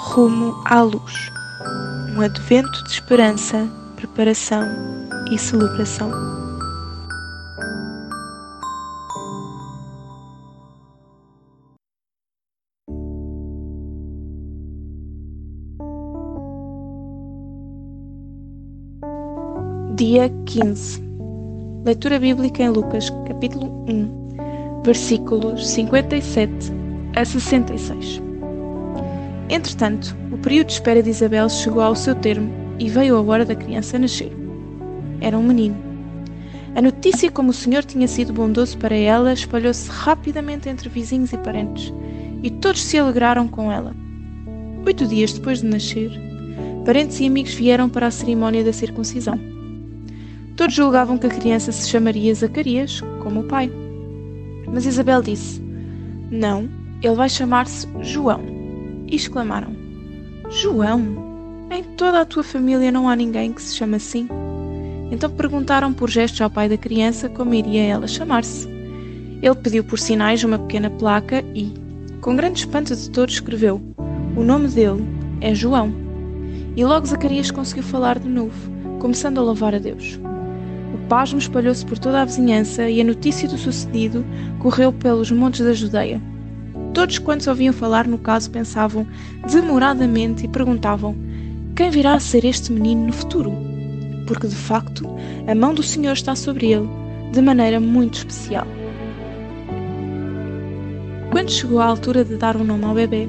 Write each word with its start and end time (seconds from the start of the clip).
Rumo 0.00 0.60
à 0.64 0.82
luz. 0.82 1.30
Um 2.16 2.20
advento 2.20 2.84
de 2.84 2.90
esperança, 2.90 3.68
preparação 3.96 4.66
e 5.30 5.38
celebração. 5.38 6.10
Dia 19.94 20.30
15. 20.46 21.02
Leitura 21.84 22.20
bíblica 22.20 22.62
em 22.62 22.68
Lucas, 22.68 23.10
capítulo 23.26 23.84
1, 23.88 24.82
versículos 24.84 25.66
57 25.66 26.72
a 27.16 27.24
66. 27.24 28.27
Entretanto, 29.50 30.14
o 30.30 30.38
período 30.38 30.66
de 30.66 30.74
espera 30.74 31.02
de 31.02 31.10
Isabel 31.10 31.48
chegou 31.48 31.80
ao 31.82 31.96
seu 31.96 32.14
termo 32.14 32.50
e 32.78 32.88
veio 32.88 33.16
a 33.16 33.22
hora 33.22 33.44
da 33.44 33.54
criança 33.54 33.98
nascer. 33.98 34.30
Era 35.20 35.38
um 35.38 35.42
menino. 35.42 35.76
A 36.74 36.82
notícia 36.82 37.30
como 37.30 37.50
o 37.50 37.54
Senhor 37.54 37.82
tinha 37.82 38.06
sido 38.06 38.32
bondoso 38.32 38.76
para 38.78 38.94
ela 38.94 39.32
espalhou-se 39.32 39.90
rapidamente 39.90 40.68
entre 40.68 40.88
vizinhos 40.88 41.32
e 41.32 41.38
parentes, 41.38 41.92
e 42.42 42.50
todos 42.50 42.82
se 42.82 42.98
alegraram 42.98 43.48
com 43.48 43.72
ela. 43.72 43.96
Oito 44.86 45.06
dias 45.06 45.32
depois 45.32 45.60
de 45.60 45.66
nascer, 45.66 46.10
parentes 46.84 47.18
e 47.18 47.26
amigos 47.26 47.54
vieram 47.54 47.88
para 47.88 48.06
a 48.06 48.10
cerimónia 48.10 48.62
da 48.62 48.72
circuncisão. 48.72 49.40
Todos 50.56 50.74
julgavam 50.74 51.16
que 51.16 51.26
a 51.26 51.30
criança 51.30 51.72
se 51.72 51.88
chamaria 51.88 52.34
Zacarias, 52.34 53.00
como 53.22 53.40
o 53.40 53.44
pai. 53.44 53.72
Mas 54.66 54.86
Isabel 54.86 55.22
disse: 55.22 55.62
Não, 56.30 56.68
ele 57.02 57.14
vai 57.14 57.28
chamar-se 57.28 57.88
João. 58.02 58.57
E 59.10 59.16
exclamaram: 59.16 59.74
João? 60.50 61.26
Em 61.70 61.82
toda 61.96 62.20
a 62.20 62.24
tua 62.24 62.42
família 62.42 62.92
não 62.92 63.08
há 63.08 63.16
ninguém 63.16 63.52
que 63.52 63.62
se 63.62 63.74
chame 63.76 63.96
assim? 63.96 64.28
Então 65.10 65.30
perguntaram 65.30 65.92
por 65.92 66.08
gestos 66.10 66.40
ao 66.40 66.50
pai 66.50 66.68
da 66.68 66.76
criança 66.76 67.28
como 67.28 67.54
iria 67.54 67.82
ela 67.82 68.06
chamar-se. 68.06 68.68
Ele 69.42 69.54
pediu 69.54 69.84
por 69.84 69.98
sinais 69.98 70.44
uma 70.44 70.58
pequena 70.58 70.90
placa 70.90 71.44
e, 71.54 71.72
com 72.20 72.36
grande 72.36 72.60
espanto 72.60 72.94
de 72.94 73.10
todos, 73.10 73.34
escreveu: 73.34 73.80
O 74.36 74.42
nome 74.42 74.68
dele 74.68 75.04
é 75.40 75.54
João. 75.54 75.92
E 76.76 76.84
logo 76.84 77.06
Zacarias 77.06 77.50
conseguiu 77.50 77.84
falar 77.84 78.18
de 78.18 78.28
novo, 78.28 78.70
começando 78.98 79.38
a 79.38 79.42
louvar 79.42 79.74
a 79.74 79.78
Deus 79.78 80.18
pasmo 81.08 81.38
espalhou-se 81.38 81.84
por 81.84 81.98
toda 81.98 82.20
a 82.20 82.24
vizinhança 82.24 82.88
e 82.88 83.00
a 83.00 83.04
notícia 83.04 83.48
do 83.48 83.56
sucedido 83.56 84.24
correu 84.58 84.92
pelos 84.92 85.30
montes 85.30 85.64
da 85.64 85.72
Judeia. 85.72 86.20
Todos 86.98 87.16
quantos 87.20 87.46
ouviam 87.46 87.72
falar 87.72 88.08
no 88.08 88.18
caso 88.18 88.50
pensavam 88.50 89.06
demoradamente 89.48 90.44
e 90.44 90.48
perguntavam: 90.48 91.14
Quem 91.76 91.90
virá 91.90 92.14
a 92.14 92.18
ser 92.18 92.44
este 92.44 92.72
menino 92.72 93.06
no 93.06 93.12
futuro? 93.12 93.52
Porque 94.26 94.48
de 94.48 94.56
facto 94.56 95.08
a 95.46 95.54
mão 95.54 95.72
do 95.72 95.80
Senhor 95.80 96.14
está 96.14 96.34
sobre 96.34 96.72
ele, 96.72 96.88
de 97.32 97.40
maneira 97.40 97.78
muito 97.78 98.14
especial. 98.14 98.66
Quando 101.30 101.52
chegou 101.52 101.78
a 101.78 101.84
altura 101.84 102.24
de 102.24 102.34
dar 102.34 102.56
um 102.56 102.64
nome 102.64 102.84
ao 102.84 102.94
bebê, 102.94 103.28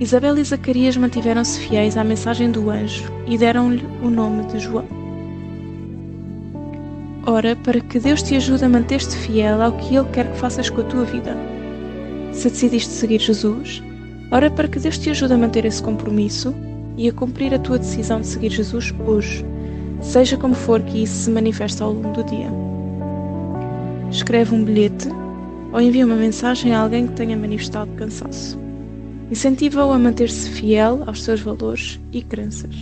Isabel 0.00 0.38
e 0.38 0.42
Zacarias 0.42 0.96
mantiveram-se 0.96 1.60
fiéis 1.60 1.98
à 1.98 2.02
mensagem 2.02 2.50
do 2.50 2.70
anjo 2.70 3.04
e 3.26 3.36
deram-lhe 3.36 3.86
o 4.02 4.08
nome 4.08 4.46
de 4.46 4.58
João. 4.60 4.86
Ora, 7.26 7.54
para 7.54 7.82
que 7.82 8.00
Deus 8.00 8.22
te 8.22 8.34
ajude 8.34 8.64
a 8.64 8.68
manter-te 8.70 9.14
fiel 9.14 9.60
ao 9.60 9.72
que 9.72 9.94
Ele 9.94 10.08
quer 10.08 10.32
que 10.32 10.38
faças 10.38 10.70
com 10.70 10.80
a 10.80 10.84
tua 10.84 11.04
vida. 11.04 11.36
Se 12.32 12.48
decidiste 12.48 12.90
seguir 12.90 13.20
Jesus, 13.20 13.82
ora 14.30 14.50
para 14.50 14.66
que 14.66 14.78
Deus 14.78 14.98
te 14.98 15.10
ajude 15.10 15.34
a 15.34 15.38
manter 15.38 15.64
esse 15.64 15.82
compromisso 15.82 16.54
e 16.96 17.08
a 17.08 17.12
cumprir 17.12 17.54
a 17.54 17.58
tua 17.58 17.78
decisão 17.78 18.20
de 18.20 18.26
seguir 18.26 18.50
Jesus 18.50 18.92
hoje, 19.06 19.44
seja 20.00 20.36
como 20.36 20.54
for 20.54 20.80
que 20.82 21.02
isso 21.02 21.14
se 21.14 21.30
manifeste 21.30 21.82
ao 21.82 21.92
longo 21.92 22.12
do 22.12 22.24
dia. 22.24 22.50
Escreve 24.10 24.54
um 24.54 24.64
bilhete 24.64 25.08
ou 25.72 25.80
envia 25.80 26.04
uma 26.04 26.16
mensagem 26.16 26.74
a 26.74 26.80
alguém 26.80 27.06
que 27.06 27.14
tenha 27.14 27.36
manifestado 27.36 27.90
cansaço. 27.92 28.58
Incentiva-o 29.30 29.92
a 29.92 29.98
manter-se 29.98 30.50
fiel 30.50 31.02
aos 31.06 31.22
seus 31.22 31.40
valores 31.40 31.98
e 32.12 32.22
crenças. 32.22 32.74